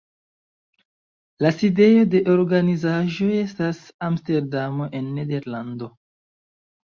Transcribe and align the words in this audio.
La 1.45 1.49
sidejo 1.57 2.05
de 2.13 2.21
organizaĵo 2.35 3.27
estas 3.41 3.83
en 3.91 4.07
Amsterdamo 4.07 4.87
en 5.01 5.11
Nederlando. 5.19 5.91